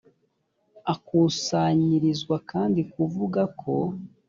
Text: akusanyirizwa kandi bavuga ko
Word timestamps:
akusanyirizwa 0.93 2.35
kandi 2.51 2.79
bavuga 2.95 3.41
ko 3.61 3.73